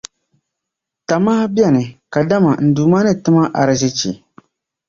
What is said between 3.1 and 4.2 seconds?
ti ma arizichi.